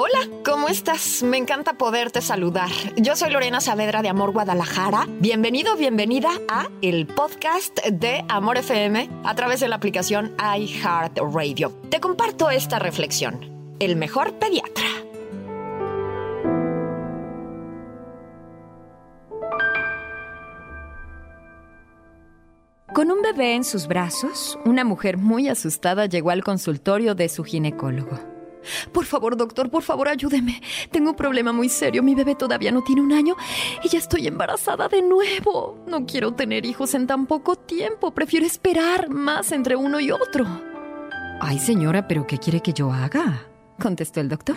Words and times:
Hola, 0.00 0.20
¿cómo 0.44 0.68
estás? 0.68 1.24
Me 1.24 1.38
encanta 1.38 1.72
poderte 1.72 2.22
saludar. 2.22 2.70
Yo 2.98 3.16
soy 3.16 3.32
Lorena 3.32 3.60
Saavedra 3.60 4.00
de 4.00 4.08
Amor 4.08 4.30
Guadalajara. 4.30 5.08
Bienvenido, 5.18 5.74
bienvenida 5.74 6.30
a 6.48 6.68
el 6.82 7.08
podcast 7.08 7.84
de 7.84 8.24
Amor 8.28 8.58
FM 8.58 9.10
a 9.24 9.34
través 9.34 9.58
de 9.58 9.66
la 9.66 9.74
aplicación 9.74 10.36
iHeartRadio. 10.38 11.72
Te 11.90 11.98
comparto 11.98 12.48
esta 12.48 12.78
reflexión. 12.78 13.40
El 13.80 13.96
mejor 13.96 14.34
pediatra. 14.34 14.86
Con 22.94 23.10
un 23.10 23.20
bebé 23.20 23.56
en 23.56 23.64
sus 23.64 23.88
brazos, 23.88 24.60
una 24.64 24.84
mujer 24.84 25.16
muy 25.16 25.48
asustada 25.48 26.06
llegó 26.06 26.30
al 26.30 26.44
consultorio 26.44 27.16
de 27.16 27.28
su 27.28 27.42
ginecólogo. 27.42 28.37
Por 28.92 29.04
favor, 29.04 29.36
doctor, 29.36 29.70
por 29.70 29.82
favor, 29.82 30.08
ayúdeme. 30.08 30.60
Tengo 30.90 31.10
un 31.10 31.16
problema 31.16 31.52
muy 31.52 31.68
serio. 31.68 32.02
Mi 32.02 32.14
bebé 32.14 32.34
todavía 32.34 32.72
no 32.72 32.82
tiene 32.82 33.02
un 33.02 33.12
año 33.12 33.36
y 33.82 33.88
ya 33.88 33.98
estoy 33.98 34.26
embarazada 34.26 34.88
de 34.88 35.02
nuevo. 35.02 35.78
No 35.86 36.06
quiero 36.06 36.32
tener 36.32 36.66
hijos 36.66 36.94
en 36.94 37.06
tan 37.06 37.26
poco 37.26 37.56
tiempo. 37.56 38.12
Prefiero 38.12 38.46
esperar 38.46 39.08
más 39.08 39.52
entre 39.52 39.76
uno 39.76 40.00
y 40.00 40.10
otro. 40.10 40.46
Ay, 41.40 41.58
señora, 41.58 42.08
pero 42.08 42.26
¿qué 42.26 42.38
quiere 42.38 42.60
que 42.60 42.72
yo 42.72 42.92
haga? 42.92 43.46
contestó 43.78 44.20
el 44.20 44.28
doctor. 44.28 44.56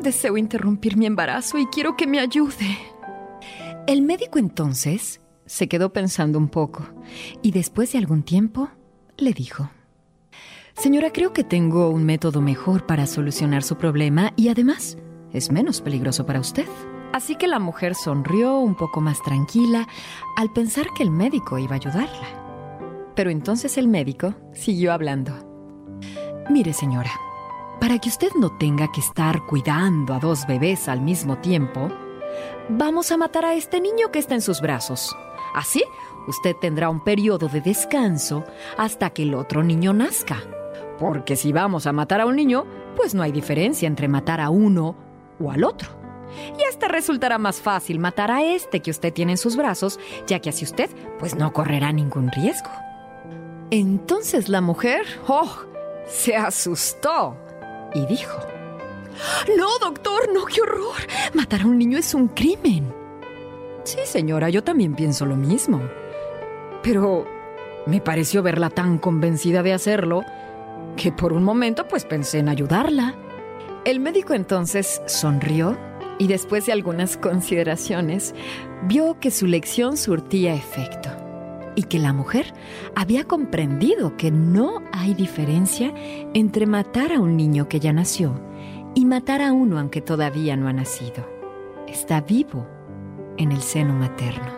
Deseo 0.00 0.36
interrumpir 0.36 0.96
mi 0.96 1.06
embarazo 1.06 1.58
y 1.58 1.66
quiero 1.66 1.96
que 1.96 2.06
me 2.06 2.20
ayude. 2.20 2.78
El 3.86 4.02
médico 4.02 4.38
entonces 4.38 5.20
se 5.46 5.68
quedó 5.68 5.92
pensando 5.92 6.38
un 6.38 6.48
poco 6.48 6.88
y 7.42 7.50
después 7.50 7.92
de 7.92 7.98
algún 7.98 8.22
tiempo 8.22 8.70
le 9.16 9.32
dijo, 9.32 9.70
Señora, 10.78 11.10
creo 11.10 11.32
que 11.32 11.42
tengo 11.42 11.88
un 11.88 12.04
método 12.04 12.40
mejor 12.40 12.86
para 12.86 13.08
solucionar 13.08 13.64
su 13.64 13.76
problema 13.76 14.32
y 14.36 14.48
además 14.48 14.96
es 15.32 15.50
menos 15.50 15.80
peligroso 15.80 16.24
para 16.24 16.38
usted. 16.38 16.66
Así 17.12 17.34
que 17.34 17.48
la 17.48 17.58
mujer 17.58 17.96
sonrió 17.96 18.58
un 18.58 18.76
poco 18.76 19.00
más 19.00 19.20
tranquila 19.20 19.88
al 20.36 20.52
pensar 20.52 20.86
que 20.96 21.02
el 21.02 21.10
médico 21.10 21.58
iba 21.58 21.72
a 21.72 21.78
ayudarla. 21.78 23.10
Pero 23.16 23.30
entonces 23.30 23.76
el 23.76 23.88
médico 23.88 24.36
siguió 24.52 24.92
hablando. 24.92 25.32
Mire, 26.48 26.72
señora, 26.72 27.10
para 27.80 27.98
que 27.98 28.08
usted 28.08 28.30
no 28.38 28.56
tenga 28.56 28.92
que 28.92 29.00
estar 29.00 29.46
cuidando 29.46 30.14
a 30.14 30.20
dos 30.20 30.46
bebés 30.46 30.88
al 30.88 31.00
mismo 31.00 31.38
tiempo, 31.38 31.88
vamos 32.68 33.10
a 33.10 33.16
matar 33.16 33.44
a 33.44 33.54
este 33.54 33.80
niño 33.80 34.12
que 34.12 34.20
está 34.20 34.36
en 34.36 34.42
sus 34.42 34.60
brazos. 34.60 35.16
Así, 35.54 35.82
usted 36.28 36.54
tendrá 36.54 36.88
un 36.88 37.02
periodo 37.02 37.48
de 37.48 37.60
descanso 37.60 38.44
hasta 38.76 39.10
que 39.10 39.24
el 39.24 39.34
otro 39.34 39.64
niño 39.64 39.92
nazca. 39.92 40.40
Porque 40.98 41.36
si 41.36 41.52
vamos 41.52 41.86
a 41.86 41.92
matar 41.92 42.20
a 42.20 42.26
un 42.26 42.36
niño, 42.36 42.66
pues 42.96 43.14
no 43.14 43.22
hay 43.22 43.32
diferencia 43.32 43.86
entre 43.86 44.08
matar 44.08 44.40
a 44.40 44.50
uno 44.50 44.96
o 45.40 45.50
al 45.50 45.64
otro. 45.64 45.90
Y 46.58 46.64
hasta 46.64 46.88
resultará 46.88 47.38
más 47.38 47.60
fácil 47.60 47.98
matar 47.98 48.30
a 48.30 48.42
este 48.42 48.80
que 48.80 48.90
usted 48.90 49.12
tiene 49.12 49.32
en 49.32 49.38
sus 49.38 49.56
brazos, 49.56 49.98
ya 50.26 50.40
que 50.40 50.50
así 50.50 50.64
usted 50.64 50.90
pues 51.18 51.34
no 51.34 51.52
correrá 51.52 51.92
ningún 51.92 52.30
riesgo. 52.30 52.70
Entonces 53.70 54.48
la 54.48 54.60
mujer, 54.60 55.02
oh, 55.26 55.50
se 56.06 56.36
asustó 56.36 57.36
y 57.94 58.06
dijo, 58.06 58.38
No, 59.56 59.78
doctor, 59.80 60.32
no, 60.32 60.44
qué 60.46 60.60
horror. 60.62 60.96
Matar 61.34 61.62
a 61.62 61.66
un 61.66 61.78
niño 61.78 61.98
es 61.98 62.14
un 62.14 62.28
crimen. 62.28 62.92
Sí, 63.84 63.98
señora, 64.04 64.50
yo 64.50 64.62
también 64.62 64.94
pienso 64.94 65.26
lo 65.26 65.36
mismo. 65.36 65.80
Pero 66.82 67.26
me 67.86 68.00
pareció 68.00 68.42
verla 68.42 68.70
tan 68.70 68.98
convencida 68.98 69.62
de 69.62 69.72
hacerlo 69.72 70.24
que 70.98 71.12
por 71.12 71.32
un 71.32 71.44
momento 71.44 71.86
pues 71.86 72.04
pensé 72.04 72.40
en 72.40 72.48
ayudarla. 72.48 73.14
El 73.84 74.00
médico 74.00 74.34
entonces 74.34 75.00
sonrió 75.06 75.78
y 76.18 76.26
después 76.26 76.66
de 76.66 76.72
algunas 76.72 77.16
consideraciones 77.28 78.34
vio 78.82 79.18
que 79.20 79.30
su 79.30 79.46
lección 79.46 79.96
surtía 79.96 80.54
efecto 80.54 81.08
y 81.76 81.84
que 81.84 82.00
la 82.00 82.12
mujer 82.12 82.52
había 82.96 83.24
comprendido 83.24 84.16
que 84.16 84.32
no 84.32 84.82
hay 84.92 85.14
diferencia 85.14 85.94
entre 86.34 86.66
matar 86.66 87.12
a 87.12 87.20
un 87.20 87.36
niño 87.36 87.68
que 87.68 87.78
ya 87.78 87.92
nació 87.92 88.42
y 88.96 89.04
matar 89.04 89.40
a 89.40 89.52
uno 89.52 89.78
aunque 89.78 90.00
todavía 90.00 90.56
no 90.56 90.66
ha 90.66 90.72
nacido. 90.72 91.24
Está 91.86 92.20
vivo 92.20 92.66
en 93.36 93.52
el 93.52 93.62
seno 93.62 93.94
materno. 93.94 94.57